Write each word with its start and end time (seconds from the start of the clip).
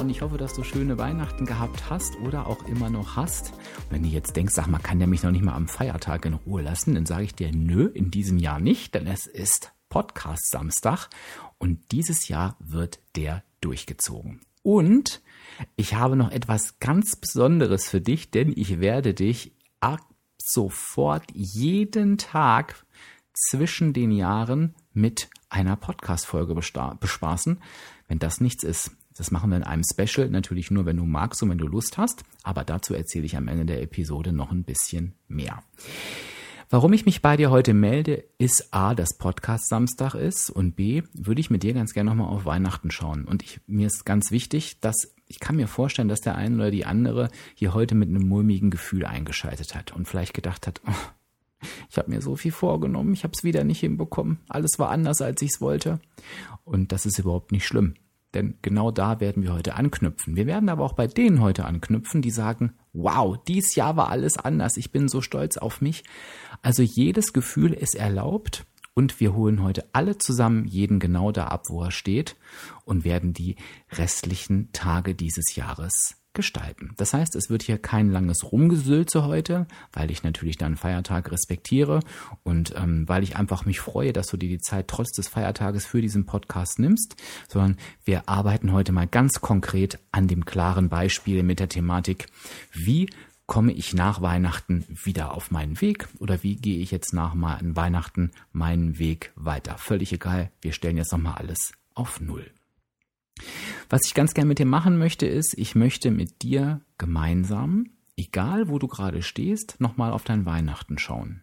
Und 0.00 0.10
ich 0.10 0.22
hoffe, 0.22 0.38
dass 0.38 0.54
du 0.54 0.62
schöne 0.62 0.96
Weihnachten 0.96 1.44
gehabt 1.44 1.90
hast 1.90 2.16
oder 2.18 2.46
auch 2.46 2.64
immer 2.66 2.88
noch 2.88 3.16
hast. 3.16 3.52
Und 3.52 3.90
wenn 3.90 4.02
du 4.02 4.08
jetzt 4.08 4.36
denkst, 4.36 4.54
sag 4.54 4.68
mal, 4.68 4.78
kann 4.78 4.98
der 4.98 5.08
mich 5.08 5.22
noch 5.22 5.32
nicht 5.32 5.44
mal 5.44 5.54
am 5.54 5.66
Feiertag 5.66 6.24
in 6.24 6.34
Ruhe 6.34 6.62
lassen, 6.62 6.94
dann 6.94 7.04
sage 7.04 7.24
ich 7.24 7.34
dir, 7.34 7.50
nö, 7.52 7.86
in 7.86 8.10
diesem 8.10 8.38
Jahr 8.38 8.60
nicht, 8.60 8.94
denn 8.94 9.06
es 9.06 9.26
ist 9.26 9.72
Podcast 9.88 10.50
Samstag 10.50 11.08
und 11.58 11.90
dieses 11.90 12.28
Jahr 12.28 12.56
wird 12.60 13.00
der 13.16 13.42
durchgezogen. 13.60 14.40
Und 14.62 15.20
ich 15.74 15.94
habe 15.94 16.14
noch 16.14 16.30
etwas 16.30 16.78
ganz 16.78 17.16
Besonderes 17.16 17.88
für 17.88 18.00
dich, 18.00 18.30
denn 18.30 18.52
ich 18.54 18.80
werde 18.80 19.14
dich 19.14 19.52
ab 19.80 20.00
sofort 20.38 21.24
jeden 21.32 22.18
Tag 22.18 22.84
zwischen 23.32 23.92
den 23.92 24.12
Jahren 24.12 24.74
mit 24.92 25.28
einer 25.48 25.76
Podcast-Folge 25.76 26.54
bespaßen. 26.54 27.60
Wenn 28.06 28.18
das 28.18 28.40
nichts 28.40 28.64
ist, 28.64 28.92
das 29.18 29.32
machen 29.32 29.50
wir 29.50 29.56
in 29.56 29.64
einem 29.64 29.82
Special, 29.82 30.28
natürlich 30.28 30.70
nur, 30.70 30.86
wenn 30.86 30.96
du 30.96 31.04
magst 31.04 31.42
und 31.42 31.50
wenn 31.50 31.58
du 31.58 31.66
Lust 31.66 31.98
hast. 31.98 32.22
Aber 32.44 32.62
dazu 32.62 32.94
erzähle 32.94 33.26
ich 33.26 33.36
am 33.36 33.48
Ende 33.48 33.66
der 33.66 33.82
Episode 33.82 34.32
noch 34.32 34.52
ein 34.52 34.62
bisschen 34.62 35.14
mehr. 35.26 35.62
Warum 36.70 36.92
ich 36.92 37.04
mich 37.04 37.20
bei 37.20 37.36
dir 37.36 37.50
heute 37.50 37.74
melde, 37.74 38.24
ist 38.38 38.72
A, 38.72 38.94
dass 38.94 39.18
Podcast 39.18 39.68
Samstag 39.68 40.14
ist 40.14 40.50
und 40.50 40.76
B, 40.76 41.02
würde 41.14 41.40
ich 41.40 41.50
mit 41.50 41.64
dir 41.64 41.74
ganz 41.74 41.94
gerne 41.94 42.10
nochmal 42.10 42.28
auf 42.28 42.44
Weihnachten 42.44 42.92
schauen. 42.92 43.24
Und 43.24 43.42
ich, 43.42 43.60
mir 43.66 43.88
ist 43.88 44.04
ganz 44.04 44.30
wichtig, 44.30 44.78
dass 44.80 45.14
ich 45.26 45.40
kann 45.40 45.56
mir 45.56 45.66
vorstellen, 45.66 46.08
dass 46.08 46.20
der 46.20 46.36
eine 46.36 46.54
oder 46.54 46.70
die 46.70 46.86
andere 46.86 47.28
hier 47.54 47.74
heute 47.74 47.96
mit 47.96 48.08
einem 48.08 48.28
mulmigen 48.28 48.70
Gefühl 48.70 49.04
eingeschaltet 49.04 49.74
hat 49.74 49.92
und 49.92 50.06
vielleicht 50.06 50.32
gedacht 50.32 50.66
hat, 50.66 50.80
oh, 50.86 51.66
ich 51.90 51.98
habe 51.98 52.10
mir 52.10 52.22
so 52.22 52.36
viel 52.36 52.52
vorgenommen, 52.52 53.14
ich 53.14 53.24
habe 53.24 53.32
es 53.36 53.42
wieder 53.42 53.64
nicht 53.64 53.80
hinbekommen, 53.80 54.38
alles 54.48 54.78
war 54.78 54.90
anders, 54.90 55.20
als 55.20 55.42
ich 55.42 55.50
es 55.54 55.60
wollte. 55.60 55.98
Und 56.64 56.92
das 56.92 57.04
ist 57.04 57.18
überhaupt 57.18 57.50
nicht 57.50 57.66
schlimm. 57.66 57.94
Denn 58.38 58.54
genau 58.62 58.92
da 58.92 59.18
werden 59.18 59.42
wir 59.42 59.52
heute 59.52 59.74
anknüpfen. 59.74 60.36
Wir 60.36 60.46
werden 60.46 60.68
aber 60.68 60.84
auch 60.84 60.92
bei 60.92 61.08
denen 61.08 61.40
heute 61.40 61.64
anknüpfen, 61.64 62.22
die 62.22 62.30
sagen, 62.30 62.74
wow, 62.92 63.36
dies 63.48 63.74
Jahr 63.74 63.96
war 63.96 64.10
alles 64.10 64.36
anders, 64.36 64.76
ich 64.76 64.92
bin 64.92 65.08
so 65.08 65.20
stolz 65.22 65.56
auf 65.56 65.80
mich. 65.80 66.04
Also 66.62 66.84
jedes 66.84 67.32
Gefühl 67.32 67.72
ist 67.72 67.96
erlaubt 67.96 68.64
und 68.94 69.18
wir 69.18 69.34
holen 69.34 69.60
heute 69.60 69.86
alle 69.92 70.18
zusammen 70.18 70.66
jeden 70.66 71.00
genau 71.00 71.32
da 71.32 71.48
ab, 71.48 71.64
wo 71.68 71.82
er 71.82 71.90
steht 71.90 72.36
und 72.84 73.02
werden 73.02 73.32
die 73.32 73.56
restlichen 73.90 74.70
Tage 74.70 75.16
dieses 75.16 75.56
Jahres 75.56 76.17
gestalten. 76.38 76.92
Das 76.96 77.14
heißt, 77.14 77.34
es 77.34 77.50
wird 77.50 77.64
hier 77.64 77.78
kein 77.78 78.10
langes 78.12 78.52
Rumgesülze 78.52 79.24
heute, 79.24 79.66
weil 79.92 80.12
ich 80.12 80.22
natürlich 80.22 80.56
deinen 80.56 80.76
Feiertag 80.76 81.32
respektiere 81.32 81.98
und 82.44 82.72
ähm, 82.76 83.08
weil 83.08 83.24
ich 83.24 83.34
einfach 83.34 83.66
mich 83.66 83.80
freue, 83.80 84.12
dass 84.12 84.28
du 84.28 84.36
dir 84.36 84.48
die 84.48 84.60
Zeit 84.60 84.86
trotz 84.86 85.10
des 85.10 85.26
Feiertages 85.26 85.84
für 85.84 86.00
diesen 86.00 86.26
Podcast 86.26 86.78
nimmst, 86.78 87.16
sondern 87.48 87.76
wir 88.04 88.28
arbeiten 88.28 88.72
heute 88.72 88.92
mal 88.92 89.08
ganz 89.08 89.40
konkret 89.40 89.98
an 90.12 90.28
dem 90.28 90.44
klaren 90.44 90.88
Beispiel 90.88 91.42
mit 91.42 91.58
der 91.58 91.68
Thematik, 91.68 92.26
wie 92.72 93.10
komme 93.46 93.72
ich 93.72 93.94
nach 93.94 94.22
Weihnachten 94.22 94.84
wieder 94.88 95.34
auf 95.34 95.50
meinen 95.50 95.80
Weg 95.80 96.06
oder 96.20 96.44
wie 96.44 96.54
gehe 96.54 96.78
ich 96.78 96.92
jetzt 96.92 97.12
nach 97.12 97.34
Weihnachten 97.34 98.30
meinen 98.52 99.00
Weg 99.00 99.32
weiter? 99.34 99.76
Völlig 99.76 100.12
egal, 100.12 100.52
wir 100.60 100.72
stellen 100.72 100.98
jetzt 100.98 101.10
nochmal 101.10 101.34
alles 101.34 101.72
auf 101.94 102.20
Null. 102.20 102.48
Was 103.90 104.02
ich 104.04 104.14
ganz 104.14 104.34
gern 104.34 104.48
mit 104.48 104.58
dir 104.58 104.66
machen 104.66 104.98
möchte, 104.98 105.26
ist, 105.26 105.56
ich 105.56 105.74
möchte 105.74 106.10
mit 106.10 106.42
dir 106.42 106.82
gemeinsam, 106.98 107.86
egal 108.16 108.68
wo 108.68 108.78
du 108.78 108.86
gerade 108.86 109.22
stehst, 109.22 109.76
nochmal 109.78 110.12
auf 110.12 110.24
dein 110.24 110.44
Weihnachten 110.44 110.98
schauen. 110.98 111.42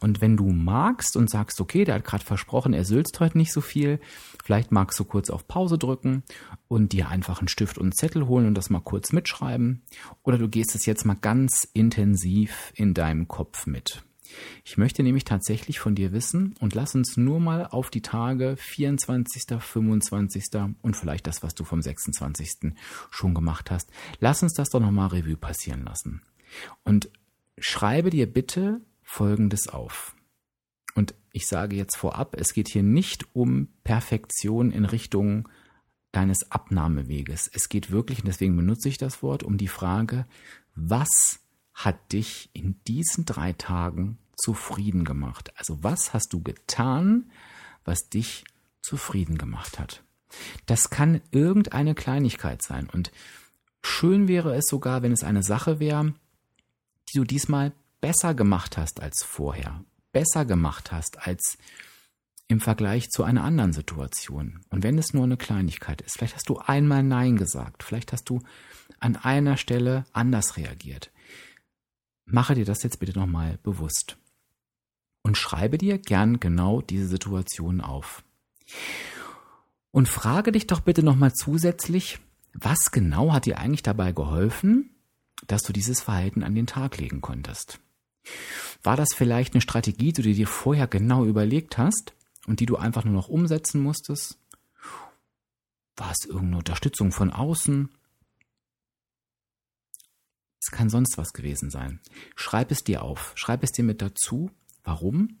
Und 0.00 0.20
wenn 0.20 0.36
du 0.36 0.50
magst 0.50 1.16
und 1.16 1.30
sagst, 1.30 1.60
okay, 1.60 1.84
der 1.84 1.96
hat 1.96 2.04
gerade 2.04 2.24
versprochen, 2.24 2.72
er 2.72 2.84
sülzt 2.84 3.20
heute 3.20 3.38
nicht 3.38 3.52
so 3.52 3.60
viel, 3.60 4.00
vielleicht 4.44 4.72
magst 4.72 4.98
du 4.98 5.04
kurz 5.04 5.30
auf 5.30 5.48
Pause 5.48 5.78
drücken 5.78 6.22
und 6.68 6.92
dir 6.92 7.08
einfach 7.08 7.40
einen 7.40 7.48
Stift 7.48 7.78
und 7.78 7.84
einen 7.84 7.92
Zettel 7.92 8.26
holen 8.26 8.46
und 8.46 8.54
das 8.54 8.70
mal 8.70 8.80
kurz 8.80 9.12
mitschreiben. 9.12 9.82
Oder 10.22 10.38
du 10.38 10.48
gehst 10.48 10.74
es 10.74 10.86
jetzt 10.86 11.04
mal 11.04 11.16
ganz 11.20 11.68
intensiv 11.72 12.72
in 12.74 12.94
deinem 12.94 13.28
Kopf 13.28 13.66
mit. 13.66 14.02
Ich 14.64 14.78
möchte 14.78 15.02
nämlich 15.02 15.24
tatsächlich 15.24 15.78
von 15.78 15.94
dir 15.94 16.12
wissen 16.12 16.54
und 16.60 16.74
lass 16.74 16.94
uns 16.94 17.16
nur 17.16 17.40
mal 17.40 17.66
auf 17.66 17.90
die 17.90 18.02
Tage 18.02 18.56
24., 18.56 19.44
25. 19.58 20.44
und 20.82 20.96
vielleicht 20.96 21.26
das, 21.26 21.42
was 21.42 21.54
du 21.54 21.64
vom 21.64 21.82
26. 21.82 22.74
schon 23.10 23.34
gemacht 23.34 23.70
hast. 23.70 23.90
Lass 24.20 24.42
uns 24.42 24.54
das 24.54 24.70
doch 24.70 24.80
nochmal 24.80 25.08
Revue 25.08 25.36
passieren 25.36 25.84
lassen. 25.84 26.22
Und 26.84 27.10
schreibe 27.58 28.10
dir 28.10 28.32
bitte 28.32 28.80
Folgendes 29.02 29.68
auf. 29.68 30.14
Und 30.94 31.14
ich 31.32 31.46
sage 31.46 31.76
jetzt 31.76 31.96
vorab, 31.96 32.34
es 32.38 32.54
geht 32.54 32.68
hier 32.68 32.82
nicht 32.82 33.26
um 33.34 33.68
Perfektion 33.84 34.72
in 34.72 34.86
Richtung 34.86 35.48
deines 36.10 36.50
Abnahmeweges. 36.50 37.50
Es 37.52 37.68
geht 37.68 37.90
wirklich, 37.90 38.20
und 38.20 38.26
deswegen 38.26 38.56
benutze 38.56 38.88
ich 38.88 38.96
das 38.96 39.22
Wort, 39.22 39.42
um 39.42 39.58
die 39.58 39.68
Frage, 39.68 40.26
was 40.74 41.40
hat 41.76 42.12
dich 42.12 42.48
in 42.54 42.80
diesen 42.88 43.26
drei 43.26 43.52
Tagen 43.52 44.18
zufrieden 44.34 45.04
gemacht? 45.04 45.52
Also 45.56 45.84
was 45.84 46.14
hast 46.14 46.32
du 46.32 46.42
getan, 46.42 47.30
was 47.84 48.08
dich 48.08 48.44
zufrieden 48.82 49.36
gemacht 49.36 49.78
hat? 49.78 50.02
Das 50.64 50.88
kann 50.88 51.20
irgendeine 51.30 51.94
Kleinigkeit 51.94 52.62
sein. 52.62 52.88
Und 52.90 53.12
schön 53.82 54.26
wäre 54.26 54.56
es 54.56 54.64
sogar, 54.68 55.02
wenn 55.02 55.12
es 55.12 55.22
eine 55.22 55.42
Sache 55.42 55.78
wäre, 55.78 56.14
die 57.08 57.18
du 57.18 57.24
diesmal 57.24 57.72
besser 58.00 58.34
gemacht 58.34 58.78
hast 58.78 59.00
als 59.00 59.22
vorher. 59.22 59.84
Besser 60.12 60.46
gemacht 60.46 60.92
hast 60.92 61.26
als 61.26 61.58
im 62.48 62.60
Vergleich 62.60 63.10
zu 63.10 63.22
einer 63.22 63.44
anderen 63.44 63.74
Situation. 63.74 64.60
Und 64.70 64.82
wenn 64.82 64.96
es 64.96 65.12
nur 65.12 65.24
eine 65.24 65.36
Kleinigkeit 65.36 66.00
ist, 66.00 66.16
vielleicht 66.16 66.36
hast 66.36 66.48
du 66.48 66.58
einmal 66.58 67.02
Nein 67.02 67.36
gesagt, 67.36 67.82
vielleicht 67.82 68.12
hast 68.12 68.30
du 68.30 68.40
an 68.98 69.16
einer 69.16 69.58
Stelle 69.58 70.06
anders 70.12 70.56
reagiert. 70.56 71.10
Mache 72.26 72.54
dir 72.54 72.64
das 72.64 72.82
jetzt 72.82 72.98
bitte 72.98 73.18
nochmal 73.18 73.58
bewusst 73.62 74.18
und 75.22 75.36
schreibe 75.36 75.78
dir 75.78 75.98
gern 75.98 76.40
genau 76.40 76.80
diese 76.80 77.06
Situation 77.06 77.80
auf. 77.80 78.24
Und 79.92 80.08
frage 80.08 80.52
dich 80.52 80.66
doch 80.66 80.80
bitte 80.80 81.02
nochmal 81.02 81.32
zusätzlich, 81.32 82.18
was 82.52 82.90
genau 82.90 83.32
hat 83.32 83.46
dir 83.46 83.58
eigentlich 83.58 83.82
dabei 83.82 84.12
geholfen, 84.12 84.90
dass 85.46 85.62
du 85.62 85.72
dieses 85.72 86.00
Verhalten 86.00 86.42
an 86.42 86.54
den 86.54 86.66
Tag 86.66 86.98
legen 86.98 87.20
konntest? 87.20 87.78
War 88.82 88.96
das 88.96 89.14
vielleicht 89.14 89.54
eine 89.54 89.60
Strategie, 89.60 90.12
die 90.12 90.22
du 90.22 90.32
dir 90.32 90.46
vorher 90.46 90.86
genau 90.86 91.24
überlegt 91.24 91.78
hast 91.78 92.14
und 92.46 92.60
die 92.60 92.66
du 92.66 92.76
einfach 92.76 93.04
nur 93.04 93.14
noch 93.14 93.28
umsetzen 93.28 93.80
musstest? 93.80 94.38
War 95.96 96.10
es 96.10 96.26
irgendeine 96.26 96.58
Unterstützung 96.58 97.12
von 97.12 97.30
außen? 97.30 97.88
Es 100.66 100.72
kann 100.72 100.90
sonst 100.90 101.16
was 101.16 101.32
gewesen 101.32 101.70
sein. 101.70 102.00
Schreib 102.34 102.72
es 102.72 102.82
dir 102.82 103.02
auf. 103.02 103.30
Schreib 103.36 103.62
es 103.62 103.70
dir 103.70 103.84
mit 103.84 104.02
dazu 104.02 104.50
Warum? 104.82 105.38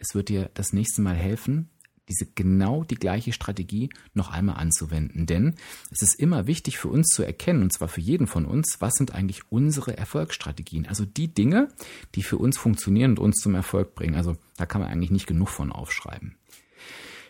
Es 0.00 0.16
wird 0.16 0.28
dir 0.28 0.50
das 0.54 0.72
nächste 0.72 1.00
Mal 1.00 1.14
helfen, 1.14 1.70
diese 2.08 2.26
genau 2.26 2.82
die 2.82 2.96
gleiche 2.96 3.32
Strategie 3.32 3.90
noch 4.14 4.32
einmal 4.32 4.56
anzuwenden. 4.56 5.26
Denn 5.26 5.54
es 5.92 6.02
ist 6.02 6.14
immer 6.18 6.48
wichtig 6.48 6.76
für 6.76 6.88
uns 6.88 7.06
zu 7.06 7.22
erkennen, 7.22 7.62
und 7.62 7.72
zwar 7.72 7.86
für 7.86 8.00
jeden 8.00 8.26
von 8.26 8.46
uns, 8.46 8.80
was 8.80 8.94
sind 8.94 9.14
eigentlich 9.14 9.42
unsere 9.50 9.96
Erfolgsstrategien. 9.96 10.86
Also 10.86 11.04
die 11.04 11.32
Dinge, 11.32 11.68
die 12.16 12.24
für 12.24 12.38
uns 12.38 12.58
funktionieren 12.58 13.12
und 13.12 13.20
uns 13.20 13.36
zum 13.36 13.54
Erfolg 13.54 13.94
bringen. 13.94 14.16
Also 14.16 14.36
da 14.56 14.66
kann 14.66 14.80
man 14.80 14.90
eigentlich 14.90 15.12
nicht 15.12 15.28
genug 15.28 15.50
von 15.50 15.70
aufschreiben. 15.70 16.36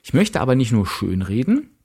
Ich 0.02 0.14
möchte 0.14 0.41
aber 0.41 0.55
nicht 0.55 0.73
nur 0.73 0.87
schön 0.87 1.20
reden, 1.20 1.77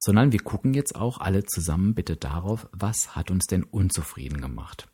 sondern 0.00 0.32
wir 0.32 0.40
gucken 0.40 0.74
jetzt 0.74 0.96
auch 0.96 1.18
alle 1.18 1.44
zusammen 1.44 1.94
bitte 1.94 2.16
darauf, 2.16 2.66
was 2.72 3.14
hat 3.14 3.30
uns 3.30 3.46
denn 3.46 3.62
unzufrieden 3.62 4.40
gemacht. 4.40 4.88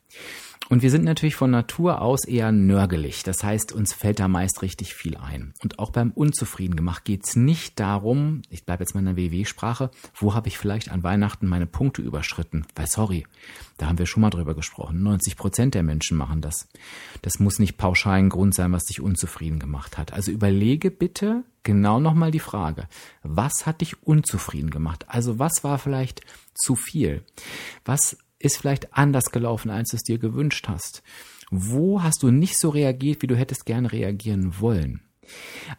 Und 0.69 0.81
wir 0.81 0.91
sind 0.91 1.05
natürlich 1.05 1.35
von 1.35 1.49
Natur 1.49 2.01
aus 2.01 2.25
eher 2.25 2.51
nörgelig. 2.51 3.23
Das 3.23 3.43
heißt, 3.43 3.71
uns 3.71 3.93
fällt 3.93 4.19
da 4.19 4.27
meist 4.27 4.61
richtig 4.61 4.93
viel 4.93 5.15
ein. 5.15 5.53
Und 5.63 5.79
auch 5.79 5.91
beim 5.91 6.11
Unzufrieden 6.11 6.75
gemacht 6.75 7.05
geht 7.05 7.25
es 7.25 7.35
nicht 7.35 7.79
darum, 7.79 8.41
ich 8.49 8.65
bleibe 8.65 8.83
jetzt 8.83 8.93
mal 8.93 8.99
in 8.99 9.15
der 9.15 9.17
WW-Sprache, 9.17 9.91
wo 10.15 10.33
habe 10.33 10.49
ich 10.49 10.57
vielleicht 10.57 10.89
an 10.89 11.03
Weihnachten 11.03 11.47
meine 11.47 11.67
Punkte 11.67 12.01
überschritten? 12.01 12.65
Weil 12.75 12.87
sorry, 12.87 13.25
da 13.77 13.87
haben 13.87 13.97
wir 13.97 14.05
schon 14.05 14.21
mal 14.21 14.29
drüber 14.29 14.55
gesprochen. 14.55 15.03
90 15.03 15.37
Prozent 15.37 15.73
der 15.73 15.83
Menschen 15.83 16.17
machen 16.17 16.41
das. 16.41 16.67
Das 17.21 17.39
muss 17.39 17.59
nicht 17.59 17.77
pauschal 17.77 18.19
ein 18.19 18.29
Grund 18.29 18.53
sein, 18.53 18.71
was 18.71 18.85
dich 18.85 18.99
unzufrieden 18.99 19.59
gemacht 19.59 19.97
hat. 19.97 20.11
Also 20.11 20.31
überlege 20.31 20.91
bitte 20.91 21.43
genau 21.63 21.99
nochmal 21.99 22.31
die 22.31 22.39
Frage, 22.39 22.87
was 23.23 23.65
hat 23.65 23.81
dich 23.81 24.01
unzufrieden 24.03 24.69
gemacht? 24.69 25.05
Also 25.07 25.39
was 25.39 25.63
war 25.63 25.77
vielleicht 25.77 26.21
zu 26.55 26.75
viel? 26.75 27.23
Was 27.85 28.17
ist 28.39 28.57
vielleicht 28.57 28.93
anders 28.93 29.31
gelaufen, 29.31 29.69
als 29.69 29.89
du 29.89 29.97
es 29.97 30.03
dir 30.03 30.19
gewünscht 30.19 30.67
hast? 30.67 31.03
Wo 31.49 32.03
hast 32.03 32.23
du 32.23 32.31
nicht 32.31 32.57
so 32.57 32.69
reagiert, 32.69 33.21
wie 33.21 33.27
du 33.27 33.35
hättest 33.35 33.65
gerne 33.65 33.91
reagieren 33.91 34.59
wollen? 34.59 35.01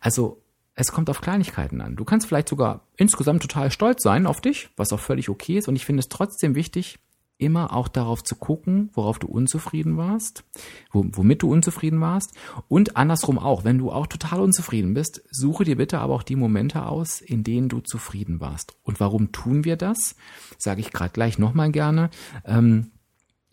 Also 0.00 0.42
es 0.74 0.92
kommt 0.92 1.10
auf 1.10 1.20
Kleinigkeiten 1.20 1.80
an. 1.80 1.96
Du 1.96 2.04
kannst 2.04 2.26
vielleicht 2.26 2.48
sogar 2.48 2.86
insgesamt 2.96 3.42
total 3.42 3.70
stolz 3.70 4.02
sein 4.02 4.26
auf 4.26 4.40
dich, 4.40 4.70
was 4.76 4.92
auch 4.92 5.00
völlig 5.00 5.28
okay 5.28 5.58
ist. 5.58 5.68
Und 5.68 5.76
ich 5.76 5.84
finde 5.84 6.00
es 6.00 6.08
trotzdem 6.08 6.54
wichtig, 6.54 6.98
immer 7.38 7.72
auch 7.72 7.88
darauf 7.88 8.22
zu 8.22 8.36
gucken, 8.36 8.90
worauf 8.92 9.18
du 9.18 9.28
unzufrieden 9.28 9.96
warst, 9.96 10.44
womit 10.92 11.42
du 11.42 11.50
unzufrieden 11.50 12.00
warst. 12.00 12.34
Und 12.68 12.96
andersrum 12.96 13.38
auch, 13.38 13.64
wenn 13.64 13.78
du 13.78 13.90
auch 13.90 14.06
total 14.06 14.40
unzufrieden 14.40 14.94
bist, 14.94 15.22
suche 15.30 15.64
dir 15.64 15.76
bitte 15.76 15.98
aber 16.00 16.14
auch 16.14 16.22
die 16.22 16.36
Momente 16.36 16.84
aus, 16.86 17.20
in 17.20 17.44
denen 17.44 17.68
du 17.68 17.80
zufrieden 17.80 18.40
warst. 18.40 18.76
Und 18.82 19.00
warum 19.00 19.32
tun 19.32 19.64
wir 19.64 19.76
das? 19.76 20.16
Sage 20.58 20.80
ich 20.80 20.92
gerade 20.92 21.12
gleich 21.12 21.38
nochmal 21.38 21.70
gerne. 21.70 22.10
Ähm, 22.44 22.90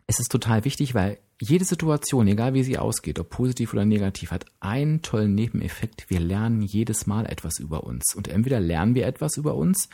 es 0.08 0.20
ist 0.20 0.32
total 0.32 0.66
wichtig, 0.66 0.94
weil 0.94 1.20
jede 1.42 1.66
Situation, 1.66 2.28
egal 2.28 2.54
wie 2.54 2.64
sie 2.64 2.78
ausgeht, 2.78 3.20
ob 3.20 3.30
positiv 3.30 3.74
oder 3.74 3.86
negativ, 3.86 4.32
hat 4.32 4.46
einen 4.60 5.02
tollen 5.02 5.36
Nebeneffekt. 5.36 6.10
Wir 6.10 6.20
lernen 6.20 6.62
jedes 6.62 7.08
Mal 7.08 7.26
etwas 7.26 7.60
über 7.60 7.84
uns. 7.84 8.16
Und 8.16 8.28
entweder 8.28 8.60
lernen 8.60 8.96
wir 8.96 9.06
etwas 9.06 9.36
über 9.38 9.56
uns 9.56 9.90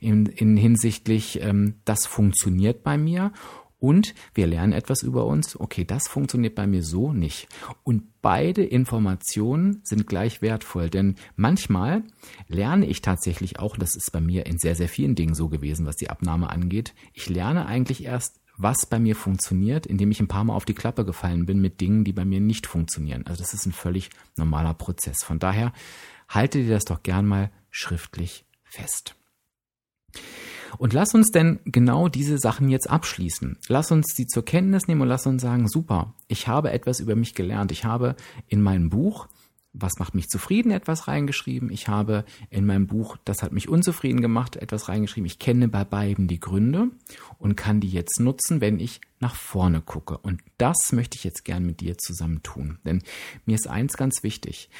in, 0.00 0.26
in 0.26 0.56
hinsichtlich, 0.56 1.42
ähm, 1.42 1.74
das 1.84 2.06
funktioniert 2.06 2.82
bei 2.82 2.96
mir, 2.96 3.32
und 3.80 4.14
wir 4.34 4.46
lernen 4.46 4.72
etwas 4.72 5.02
über 5.02 5.26
uns. 5.26 5.58
Okay, 5.58 5.84
das 5.84 6.08
funktioniert 6.08 6.54
bei 6.54 6.66
mir 6.66 6.82
so 6.82 7.12
nicht. 7.12 7.48
Und 7.84 8.20
beide 8.22 8.64
Informationen 8.64 9.80
sind 9.84 10.06
gleich 10.06 10.42
wertvoll, 10.42 10.90
denn 10.90 11.14
manchmal 11.36 12.02
lerne 12.48 12.86
ich 12.86 13.02
tatsächlich 13.02 13.60
auch, 13.60 13.76
das 13.76 13.94
ist 13.94 14.10
bei 14.10 14.20
mir 14.20 14.46
in 14.46 14.58
sehr, 14.58 14.74
sehr 14.74 14.88
vielen 14.88 15.14
Dingen 15.14 15.34
so 15.34 15.48
gewesen, 15.48 15.86
was 15.86 15.96
die 15.96 16.10
Abnahme 16.10 16.50
angeht. 16.50 16.94
Ich 17.12 17.28
lerne 17.28 17.66
eigentlich 17.66 18.04
erst 18.04 18.37
was 18.58 18.86
bei 18.90 18.98
mir 18.98 19.16
funktioniert, 19.16 19.86
indem 19.86 20.10
ich 20.10 20.20
ein 20.20 20.28
paar 20.28 20.44
Mal 20.44 20.54
auf 20.54 20.64
die 20.64 20.74
Klappe 20.74 21.04
gefallen 21.04 21.46
bin 21.46 21.60
mit 21.60 21.80
Dingen, 21.80 22.04
die 22.04 22.12
bei 22.12 22.24
mir 22.24 22.40
nicht 22.40 22.66
funktionieren. 22.66 23.24
Also 23.26 23.42
das 23.42 23.54
ist 23.54 23.66
ein 23.66 23.72
völlig 23.72 24.10
normaler 24.36 24.74
Prozess. 24.74 25.22
Von 25.22 25.38
daher 25.38 25.72
halte 26.28 26.58
dir 26.58 26.74
das 26.74 26.84
doch 26.84 27.02
gern 27.02 27.24
mal 27.24 27.50
schriftlich 27.70 28.44
fest. 28.64 29.14
Und 30.76 30.92
lass 30.92 31.14
uns 31.14 31.30
denn 31.30 31.60
genau 31.64 32.08
diese 32.08 32.38
Sachen 32.38 32.68
jetzt 32.68 32.90
abschließen. 32.90 33.58
Lass 33.68 33.90
uns 33.90 34.14
die 34.14 34.26
zur 34.26 34.44
Kenntnis 34.44 34.86
nehmen 34.86 35.00
und 35.00 35.08
lass 35.08 35.26
uns 35.26 35.40
sagen, 35.40 35.68
super, 35.68 36.14
ich 36.26 36.48
habe 36.48 36.72
etwas 36.72 37.00
über 37.00 37.16
mich 37.16 37.34
gelernt. 37.34 37.72
Ich 37.72 37.84
habe 37.84 38.16
in 38.48 38.60
meinem 38.60 38.90
Buch 38.90 39.28
was 39.80 39.98
macht 39.98 40.14
mich 40.14 40.28
zufrieden, 40.28 40.70
etwas 40.70 41.08
reingeschrieben. 41.08 41.70
Ich 41.70 41.88
habe 41.88 42.24
in 42.50 42.66
meinem 42.66 42.86
Buch, 42.86 43.16
das 43.24 43.42
hat 43.42 43.52
mich 43.52 43.68
unzufrieden 43.68 44.20
gemacht, 44.20 44.56
etwas 44.56 44.88
reingeschrieben. 44.88 45.26
Ich 45.26 45.38
kenne 45.38 45.68
bei 45.68 45.84
beiden 45.84 46.28
die 46.28 46.40
Gründe 46.40 46.90
und 47.38 47.56
kann 47.56 47.80
die 47.80 47.90
jetzt 47.90 48.20
nutzen, 48.20 48.60
wenn 48.60 48.80
ich 48.80 49.00
nach 49.20 49.34
vorne 49.34 49.80
gucke. 49.80 50.18
Und 50.18 50.42
das 50.58 50.92
möchte 50.92 51.16
ich 51.16 51.24
jetzt 51.24 51.44
gern 51.44 51.64
mit 51.64 51.80
dir 51.80 51.98
zusammen 51.98 52.42
tun. 52.42 52.78
Denn 52.84 53.02
mir 53.46 53.56
ist 53.56 53.68
eins 53.68 53.96
ganz 53.96 54.22
wichtig. 54.22 54.70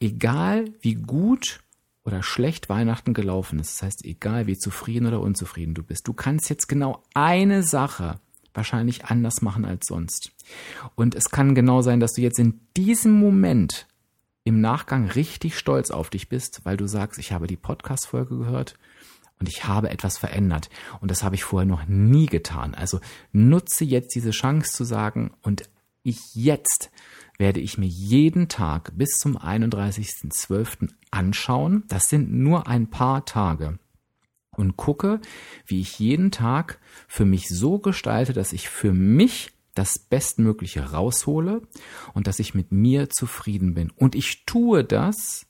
Egal 0.00 0.66
wie 0.80 0.94
gut 0.94 1.60
oder 2.04 2.22
schlecht 2.22 2.68
Weihnachten 2.68 3.14
gelaufen 3.14 3.58
ist, 3.58 3.74
das 3.74 3.82
heißt, 3.82 4.04
egal 4.04 4.46
wie 4.46 4.56
zufrieden 4.56 5.06
oder 5.06 5.20
unzufrieden 5.20 5.74
du 5.74 5.82
bist, 5.82 6.06
du 6.06 6.12
kannst 6.12 6.48
jetzt 6.48 6.68
genau 6.68 7.02
eine 7.14 7.62
Sache 7.62 8.20
wahrscheinlich 8.54 9.06
anders 9.06 9.40
machen 9.40 9.64
als 9.64 9.86
sonst. 9.86 10.32
Und 10.94 11.14
es 11.14 11.30
kann 11.30 11.54
genau 11.54 11.82
sein, 11.82 12.00
dass 12.00 12.12
du 12.12 12.20
jetzt 12.20 12.38
in 12.38 12.60
diesem 12.76 13.12
Moment 13.12 13.86
im 14.48 14.62
Nachgang 14.62 15.08
richtig 15.10 15.58
stolz 15.58 15.90
auf 15.90 16.08
dich 16.08 16.30
bist, 16.30 16.62
weil 16.64 16.78
du 16.78 16.86
sagst, 16.86 17.18
ich 17.18 17.32
habe 17.32 17.46
die 17.46 17.58
Podcast-Folge 17.58 18.38
gehört 18.38 18.78
und 19.38 19.46
ich 19.46 19.64
habe 19.64 19.90
etwas 19.90 20.16
verändert. 20.16 20.70
Und 21.00 21.10
das 21.10 21.22
habe 21.22 21.34
ich 21.34 21.44
vorher 21.44 21.66
noch 21.66 21.86
nie 21.86 22.24
getan. 22.24 22.74
Also 22.74 22.98
nutze 23.30 23.84
jetzt 23.84 24.14
diese 24.14 24.30
Chance 24.30 24.72
zu 24.72 24.84
sagen, 24.84 25.32
und 25.42 25.68
ich 26.02 26.34
jetzt 26.34 26.90
werde 27.36 27.60
ich 27.60 27.76
mir 27.76 27.86
jeden 27.86 28.48
Tag 28.48 28.92
bis 28.96 29.18
zum 29.18 29.36
31.12. 29.36 30.88
anschauen. 31.10 31.84
Das 31.88 32.08
sind 32.08 32.32
nur 32.32 32.66
ein 32.66 32.88
paar 32.88 33.26
Tage. 33.26 33.78
Und 34.50 34.78
gucke, 34.78 35.20
wie 35.66 35.82
ich 35.82 35.98
jeden 35.98 36.30
Tag 36.30 36.80
für 37.06 37.26
mich 37.26 37.48
so 37.48 37.78
gestalte, 37.78 38.32
dass 38.32 38.54
ich 38.54 38.70
für 38.70 38.94
mich 38.94 39.52
das 39.78 39.98
Bestmögliche 39.98 40.90
raushole 40.90 41.62
und 42.12 42.26
dass 42.26 42.40
ich 42.40 42.54
mit 42.54 42.72
mir 42.72 43.08
zufrieden 43.08 43.74
bin. 43.74 43.90
Und 43.90 44.14
ich 44.16 44.44
tue 44.44 44.84
das, 44.84 45.46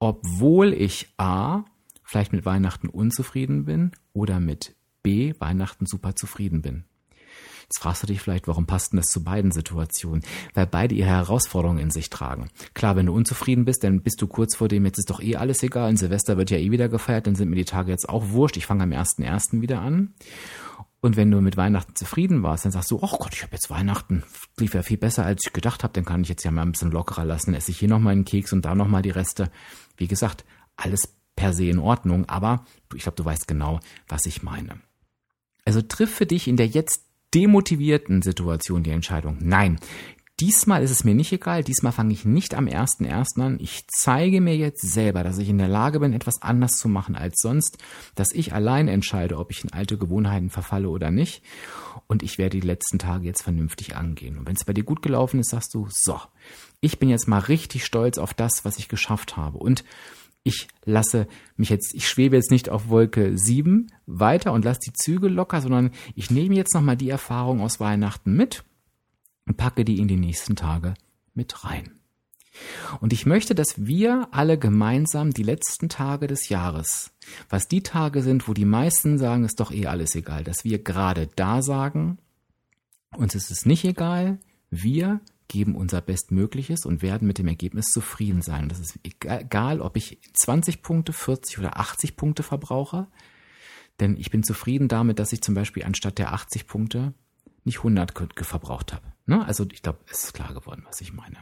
obwohl 0.00 0.72
ich 0.72 1.14
A, 1.18 1.64
vielleicht 2.02 2.32
mit 2.32 2.44
Weihnachten 2.44 2.88
unzufrieden 2.88 3.66
bin 3.66 3.92
oder 4.12 4.40
mit 4.40 4.74
B, 5.02 5.34
Weihnachten 5.38 5.86
super 5.86 6.16
zufrieden 6.16 6.62
bin. 6.62 6.84
Jetzt 7.62 7.78
fragst 7.78 8.02
du 8.02 8.08
dich 8.08 8.20
vielleicht, 8.20 8.48
warum 8.48 8.66
passt 8.66 8.92
denn 8.92 8.96
das 8.96 9.06
zu 9.06 9.22
beiden 9.22 9.52
Situationen? 9.52 10.24
Weil 10.54 10.66
beide 10.66 10.96
ihre 10.96 11.10
Herausforderungen 11.10 11.78
in 11.78 11.92
sich 11.92 12.10
tragen. 12.10 12.50
Klar, 12.74 12.96
wenn 12.96 13.06
du 13.06 13.14
unzufrieden 13.14 13.64
bist, 13.64 13.84
dann 13.84 14.02
bist 14.02 14.20
du 14.20 14.26
kurz 14.26 14.56
vor 14.56 14.66
dem, 14.66 14.84
jetzt 14.84 14.98
ist 14.98 15.08
doch 15.08 15.20
eh 15.20 15.36
alles 15.36 15.62
egal, 15.62 15.90
in 15.90 15.96
Silvester 15.96 16.36
wird 16.36 16.50
ja 16.50 16.58
eh 16.58 16.72
wieder 16.72 16.88
gefeiert, 16.88 17.28
dann 17.28 17.36
sind 17.36 17.48
mir 17.48 17.54
die 17.54 17.64
Tage 17.64 17.92
jetzt 17.92 18.08
auch 18.08 18.30
wurscht, 18.30 18.56
ich 18.56 18.66
fange 18.66 18.82
am 18.82 18.90
1.1. 18.90 19.60
wieder 19.60 19.80
an. 19.80 20.14
Und 21.02 21.16
wenn 21.16 21.30
du 21.30 21.40
mit 21.40 21.56
Weihnachten 21.56 21.96
zufrieden 21.96 22.42
warst, 22.42 22.64
dann 22.64 22.72
sagst 22.72 22.90
du, 22.90 22.98
oh 23.00 23.16
Gott, 23.18 23.32
ich 23.32 23.42
habe 23.42 23.52
jetzt 23.52 23.70
Weihnachten, 23.70 24.22
lief 24.58 24.74
ja 24.74 24.82
viel 24.82 24.98
besser, 24.98 25.24
als 25.24 25.40
ich 25.46 25.52
gedacht 25.52 25.82
habe, 25.82 25.94
dann 25.94 26.04
kann 26.04 26.22
ich 26.22 26.28
jetzt 26.28 26.44
ja 26.44 26.50
mal 26.50 26.62
ein 26.62 26.72
bisschen 26.72 26.90
lockerer 26.90 27.24
lassen, 27.24 27.54
esse 27.54 27.70
ich 27.70 27.78
hier 27.78 27.88
nochmal 27.88 28.12
einen 28.12 28.26
Keks 28.26 28.52
und 28.52 28.64
da 28.64 28.74
nochmal 28.74 29.02
die 29.02 29.10
Reste. 29.10 29.50
Wie 29.96 30.08
gesagt, 30.08 30.44
alles 30.76 31.14
per 31.36 31.54
se 31.54 31.66
in 31.66 31.78
Ordnung, 31.78 32.28
aber 32.28 32.66
ich 32.94 33.02
glaube, 33.02 33.16
du 33.16 33.24
weißt 33.24 33.48
genau, 33.48 33.80
was 34.08 34.26
ich 34.26 34.42
meine. 34.42 34.80
Also 35.64 35.80
triff 35.80 36.14
für 36.14 36.26
dich 36.26 36.48
in 36.48 36.56
der 36.56 36.66
jetzt 36.66 37.06
demotivierten 37.34 38.20
Situation 38.22 38.82
die 38.82 38.90
Entscheidung. 38.90 39.38
Nein, 39.40 39.78
Diesmal 40.40 40.82
ist 40.82 40.90
es 40.90 41.04
mir 41.04 41.14
nicht 41.14 41.32
egal, 41.32 41.62
diesmal 41.62 41.92
fange 41.92 42.14
ich 42.14 42.24
nicht 42.24 42.54
am 42.54 42.64
1.1. 42.64 43.42
an. 43.42 43.58
Ich 43.60 43.84
zeige 43.88 44.40
mir 44.40 44.56
jetzt 44.56 44.80
selber, 44.80 45.22
dass 45.22 45.36
ich 45.36 45.50
in 45.50 45.58
der 45.58 45.68
Lage 45.68 46.00
bin, 46.00 46.14
etwas 46.14 46.40
anders 46.40 46.72
zu 46.78 46.88
machen 46.88 47.14
als 47.14 47.40
sonst, 47.42 47.76
dass 48.14 48.32
ich 48.32 48.54
allein 48.54 48.88
entscheide, 48.88 49.36
ob 49.36 49.50
ich 49.50 49.64
in 49.64 49.72
alte 49.72 49.98
Gewohnheiten 49.98 50.48
verfalle 50.48 50.88
oder 50.88 51.10
nicht. 51.10 51.42
Und 52.06 52.22
ich 52.22 52.38
werde 52.38 52.58
die 52.58 52.66
letzten 52.66 52.98
Tage 52.98 53.26
jetzt 53.26 53.42
vernünftig 53.42 53.96
angehen. 53.96 54.38
Und 54.38 54.46
wenn 54.46 54.56
es 54.56 54.64
bei 54.64 54.72
dir 54.72 54.84
gut 54.84 55.02
gelaufen 55.02 55.40
ist, 55.40 55.50
sagst 55.50 55.74
du, 55.74 55.88
so, 55.90 56.18
ich 56.80 56.98
bin 56.98 57.10
jetzt 57.10 57.28
mal 57.28 57.40
richtig 57.40 57.84
stolz 57.84 58.16
auf 58.16 58.32
das, 58.32 58.64
was 58.64 58.78
ich 58.78 58.88
geschafft 58.88 59.36
habe. 59.36 59.58
Und 59.58 59.84
ich 60.42 60.68
lasse 60.86 61.26
mich 61.56 61.68
jetzt, 61.68 61.94
ich 61.94 62.08
schwebe 62.08 62.36
jetzt 62.36 62.50
nicht 62.50 62.70
auf 62.70 62.88
Wolke 62.88 63.36
7 63.36 63.92
weiter 64.06 64.54
und 64.54 64.64
lasse 64.64 64.80
die 64.86 64.94
Züge 64.94 65.28
locker, 65.28 65.60
sondern 65.60 65.90
ich 66.14 66.30
nehme 66.30 66.54
jetzt 66.54 66.74
nochmal 66.74 66.96
die 66.96 67.10
Erfahrung 67.10 67.60
aus 67.60 67.78
Weihnachten 67.78 68.32
mit 68.32 68.64
und 69.50 69.56
packe 69.56 69.84
die 69.84 69.98
in 69.98 70.06
die 70.06 70.16
nächsten 70.16 70.54
Tage 70.54 70.94
mit 71.34 71.64
rein. 71.64 71.90
Und 73.00 73.12
ich 73.12 73.26
möchte, 73.26 73.56
dass 73.56 73.84
wir 73.84 74.28
alle 74.30 74.56
gemeinsam 74.56 75.32
die 75.32 75.42
letzten 75.42 75.88
Tage 75.88 76.28
des 76.28 76.48
Jahres, 76.50 77.10
was 77.48 77.66
die 77.66 77.82
Tage 77.82 78.22
sind, 78.22 78.46
wo 78.46 78.54
die 78.54 78.64
meisten 78.64 79.18
sagen, 79.18 79.44
ist 79.44 79.58
doch 79.58 79.72
eh 79.72 79.88
alles 79.88 80.14
egal, 80.14 80.44
dass 80.44 80.62
wir 80.62 80.78
gerade 80.78 81.28
da 81.34 81.62
sagen, 81.62 82.18
uns 83.16 83.34
ist 83.34 83.50
es 83.50 83.66
nicht 83.66 83.84
egal, 83.84 84.38
wir 84.70 85.20
geben 85.48 85.74
unser 85.74 86.00
Bestmögliches 86.00 86.86
und 86.86 87.02
werden 87.02 87.26
mit 87.26 87.38
dem 87.38 87.48
Ergebnis 87.48 87.86
zufrieden 87.86 88.42
sein. 88.42 88.68
Das 88.68 88.78
ist 88.78 89.00
egal, 89.02 89.80
ob 89.80 89.96
ich 89.96 90.20
20 90.34 90.80
Punkte, 90.82 91.12
40 91.12 91.58
oder 91.58 91.80
80 91.80 92.14
Punkte 92.14 92.44
verbrauche, 92.44 93.08
denn 93.98 94.16
ich 94.16 94.30
bin 94.30 94.44
zufrieden 94.44 94.86
damit, 94.86 95.18
dass 95.18 95.32
ich 95.32 95.42
zum 95.42 95.56
Beispiel 95.56 95.82
anstatt 95.82 96.18
der 96.18 96.34
80 96.34 96.68
Punkte 96.68 97.14
nicht 97.64 97.78
100 97.78 98.12
verbraucht 98.44 98.92
habe. 98.92 99.12
Ne? 99.30 99.46
Also 99.46 99.64
ich 99.72 99.80
glaube, 99.80 100.00
es 100.10 100.24
ist 100.24 100.34
klar 100.34 100.52
geworden, 100.52 100.82
was 100.86 101.00
ich 101.00 101.12
meine. 101.12 101.36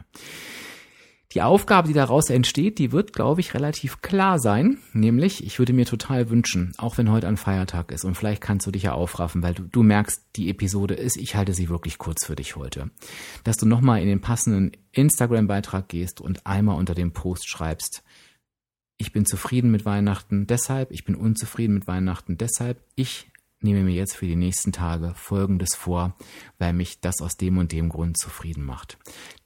Die 1.33 1.41
Aufgabe, 1.41 1.87
die 1.87 1.93
daraus 1.93 2.29
entsteht, 2.29 2.77
die 2.77 2.91
wird, 2.91 3.13
glaube 3.13 3.41
ich, 3.41 3.53
relativ 3.55 4.01
klar 4.01 4.39
sein. 4.39 4.77
Nämlich, 4.93 5.43
ich 5.43 5.57
würde 5.59 5.73
mir 5.73 5.85
total 5.85 6.29
wünschen, 6.29 6.73
auch 6.77 6.97
wenn 6.99 7.11
heute 7.11 7.27
ein 7.27 7.37
Feiertag 7.37 7.91
ist, 7.91 8.03
und 8.03 8.15
vielleicht 8.15 8.41
kannst 8.41 8.65
du 8.65 8.71
dich 8.71 8.83
ja 8.83 8.93
aufraffen, 8.93 9.41
weil 9.43 9.55
du, 9.55 9.63
du 9.63 9.83
merkst, 9.83 10.23
die 10.35 10.49
Episode 10.49 10.93
ist, 10.93 11.17
ich 11.17 11.35
halte 11.35 11.53
sie 11.53 11.69
wirklich 11.69 11.97
kurz 11.97 12.25
für 12.25 12.35
dich 12.35 12.55
heute. 12.55 12.91
Dass 13.43 13.57
du 13.57 13.67
nochmal 13.67 14.01
in 14.01 14.07
den 14.07 14.21
passenden 14.21 14.71
Instagram-Beitrag 14.91 15.87
gehst 15.89 16.21
und 16.21 16.45
einmal 16.45 16.77
unter 16.77 16.95
dem 16.95 17.11
Post 17.11 17.47
schreibst, 17.47 18.03
ich 18.97 19.13
bin 19.13 19.25
zufrieden 19.25 19.71
mit 19.71 19.85
Weihnachten, 19.85 20.45
deshalb, 20.45 20.91
ich 20.91 21.05
bin 21.05 21.15
unzufrieden 21.15 21.75
mit 21.75 21.87
Weihnachten, 21.87 22.37
deshalb, 22.37 22.83
ich 22.95 23.31
nehme 23.61 23.83
mir 23.83 23.93
jetzt 23.93 24.15
für 24.15 24.25
die 24.25 24.35
nächsten 24.35 24.71
Tage 24.71 25.13
Folgendes 25.15 25.75
vor, 25.75 26.15
weil 26.57 26.73
mich 26.73 27.01
das 27.01 27.21
aus 27.21 27.35
dem 27.37 27.57
und 27.57 27.71
dem 27.71 27.89
Grund 27.89 28.17
zufrieden 28.17 28.63
macht. 28.63 28.97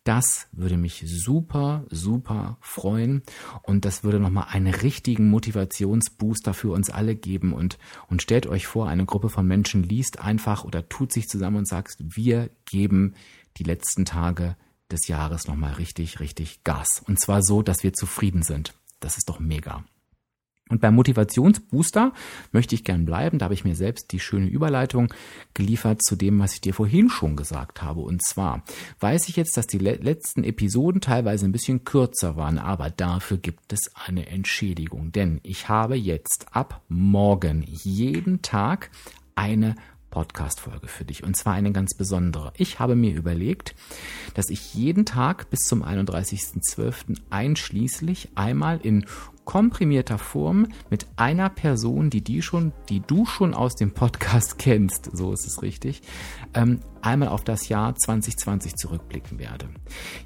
Das 0.03 0.47
würde 0.51 0.77
mich 0.77 1.03
super, 1.07 1.85
super 1.89 2.57
freuen 2.59 3.23
und 3.61 3.85
das 3.85 4.03
würde 4.03 4.19
nochmal 4.19 4.47
einen 4.49 4.73
richtigen 4.73 5.29
Motivationsbooster 5.29 6.53
für 6.53 6.71
uns 6.71 6.89
alle 6.89 7.15
geben 7.15 7.53
und, 7.53 7.77
und 8.09 8.21
stellt 8.21 8.45
euch 8.45 8.67
vor, 8.67 8.89
eine 8.89 9.05
Gruppe 9.05 9.29
von 9.29 9.47
Menschen 9.47 9.83
liest 9.83 10.19
einfach 10.19 10.65
oder 10.65 10.89
tut 10.89 11.13
sich 11.13 11.27
zusammen 11.29 11.57
und 11.57 11.67
sagt, 11.67 11.95
wir 11.99 12.49
geben 12.65 13.15
die 13.57 13.63
letzten 13.63 14.03
Tage 14.03 14.57
des 14.91 15.07
Jahres 15.07 15.47
nochmal 15.47 15.73
richtig, 15.73 16.19
richtig 16.19 16.63
Gas. 16.63 17.01
Und 17.07 17.19
zwar 17.19 17.41
so, 17.41 17.61
dass 17.61 17.83
wir 17.83 17.93
zufrieden 17.93 18.43
sind. 18.43 18.73
Das 18.99 19.17
ist 19.17 19.29
doch 19.29 19.39
mega. 19.39 19.83
Und 20.69 20.79
beim 20.79 20.95
Motivationsbooster 20.95 22.13
möchte 22.51 22.73
ich 22.73 22.83
gern 22.83 23.05
bleiben. 23.05 23.37
Da 23.37 23.45
habe 23.45 23.53
ich 23.53 23.65
mir 23.65 23.75
selbst 23.75 24.11
die 24.11 24.19
schöne 24.19 24.47
Überleitung 24.47 25.13
geliefert 25.53 26.01
zu 26.01 26.15
dem, 26.15 26.39
was 26.39 26.53
ich 26.53 26.61
dir 26.61 26.73
vorhin 26.73 27.09
schon 27.09 27.35
gesagt 27.35 27.81
habe. 27.81 27.99
Und 27.99 28.23
zwar 28.25 28.63
weiß 28.99 29.27
ich 29.27 29.35
jetzt, 29.35 29.57
dass 29.57 29.67
die 29.67 29.77
letzten 29.77 30.43
Episoden 30.43 31.01
teilweise 31.01 31.45
ein 31.45 31.51
bisschen 31.51 31.83
kürzer 31.83 32.37
waren, 32.37 32.57
aber 32.57 32.89
dafür 32.89 33.37
gibt 33.37 33.73
es 33.73 33.91
eine 33.93 34.27
Entschädigung. 34.27 35.11
Denn 35.11 35.41
ich 35.43 35.67
habe 35.67 35.95
jetzt 35.95 36.47
ab 36.51 36.81
morgen 36.87 37.65
jeden 37.67 38.41
Tag 38.41 38.89
eine 39.35 39.75
Podcast-Folge 40.13 40.87
für 40.87 41.05
dich 41.05 41.23
und 41.23 41.35
zwar 41.35 41.55
eine 41.55 41.71
ganz 41.71 41.95
besondere. 41.95 42.53
Ich 42.55 42.77
habe 42.77 42.95
mir 42.95 43.15
überlegt, 43.15 43.73
dass 44.35 44.51
ich 44.51 44.75
jeden 44.75 45.07
Tag 45.07 45.49
bis 45.49 45.61
zum 45.61 45.83
31.12. 45.83 47.17
einschließlich 47.31 48.29
einmal 48.35 48.79
in 48.83 49.07
komprimierter 49.43 50.19
Form 50.19 50.67
mit 50.91 51.07
einer 51.15 51.49
Person, 51.49 52.11
die 52.11 52.23
die 52.23 52.43
schon, 52.43 52.73
die 52.89 52.99
du 52.99 53.25
schon 53.25 53.55
aus 53.55 53.73
dem 53.75 53.91
Podcast 53.91 54.57
kennst, 54.59 55.09
so 55.17 55.33
ist 55.33 55.47
es 55.47 55.63
richtig, 55.63 56.03
ähm, 56.53 56.79
einmal 57.01 57.29
auf 57.29 57.43
das 57.43 57.67
Jahr 57.67 57.95
2020 57.95 58.75
zurückblicken 58.75 59.39
werde. 59.39 59.67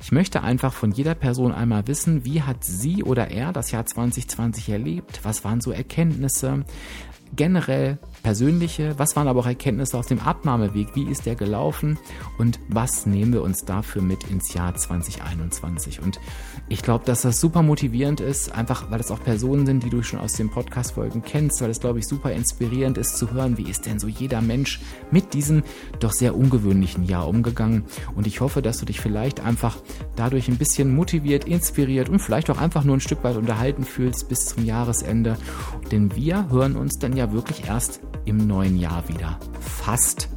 Ich 0.01 0.11
möchte 0.11 0.43
einfach 0.43 0.73
von 0.73 0.91
jeder 0.91 1.15
Person 1.15 1.53
einmal 1.53 1.87
wissen, 1.87 2.25
wie 2.25 2.41
hat 2.41 2.65
sie 2.65 3.03
oder 3.05 3.31
er 3.31 3.53
das 3.53 3.71
Jahr 3.71 3.85
2020 3.85 4.67
erlebt? 4.67 5.21
Was 5.23 5.45
waren 5.45 5.61
so 5.61 5.71
Erkenntnisse? 5.71 6.65
generell 7.35 7.97
persönliche, 8.27 8.93
was 8.99 9.15
waren 9.15 9.29
aber 9.29 9.39
auch 9.39 9.45
Erkenntnisse 9.45 9.97
aus 9.97 10.07
dem 10.07 10.19
Abnahmeweg, 10.19 10.89
wie 10.95 11.05
ist 11.05 11.25
der 11.25 11.35
gelaufen 11.35 11.97
und 12.37 12.59
was 12.67 13.05
nehmen 13.05 13.31
wir 13.31 13.41
uns 13.41 13.63
dafür 13.63 14.01
mit 14.01 14.25
ins 14.25 14.53
Jahr 14.53 14.75
2021. 14.75 16.01
Und 16.01 16.19
ich 16.67 16.81
glaube, 16.81 17.05
dass 17.05 17.21
das 17.21 17.39
super 17.39 17.61
motivierend 17.61 18.19
ist, 18.19 18.51
einfach 18.51 18.91
weil 18.91 18.99
es 18.99 19.11
auch 19.11 19.23
Personen 19.23 19.65
sind, 19.65 19.81
die 19.81 19.89
du 19.89 20.03
schon 20.03 20.19
aus 20.19 20.33
den 20.33 20.49
Podcast-Folgen 20.49 21.21
kennst, 21.21 21.61
weil 21.61 21.69
es, 21.69 21.79
glaube 21.79 21.99
ich, 21.99 22.07
super 22.07 22.33
inspirierend 22.33 22.97
ist 22.97 23.17
zu 23.17 23.31
hören, 23.31 23.57
wie 23.57 23.69
ist 23.69 23.85
denn 23.85 23.97
so 23.97 24.09
jeder 24.09 24.41
Mensch 24.41 24.81
mit 25.09 25.33
diesem 25.33 25.63
doch 26.01 26.11
sehr 26.11 26.35
ungewöhnlichen 26.35 27.05
Jahr 27.05 27.29
umgegangen. 27.29 27.85
Und 28.17 28.27
ich 28.27 28.41
hoffe, 28.41 28.61
dass 28.61 28.77
du 28.79 28.85
dich 28.85 28.99
vielleicht 28.99 29.39
einfach 29.39 29.77
dadurch 30.17 30.49
ein 30.49 30.57
bisschen 30.57 30.93
motiviert, 30.93 31.45
inspiriert 31.45 32.09
und 32.09 32.19
vielleicht 32.19 32.49
auch 32.49 32.57
einfach 32.57 32.83
nur 32.83 32.97
ein 32.97 33.01
Stück 33.01 33.23
weit 33.23 33.37
unterhalten 33.37 33.85
fühlst 33.85 34.27
bis 34.27 34.47
zum 34.47 34.65
Jahresende. 34.65 35.37
Denn 35.93 36.13
wir 36.13 36.49
hören 36.49 36.75
uns 36.75 36.99
dann 36.99 37.15
ja 37.15 37.31
wirklich 37.31 37.67
erst 37.67 38.01
im 38.27 38.45
neuen 38.45 38.77
Jahr 38.77 39.07
wieder. 39.07 39.39
Fast. 39.59 40.29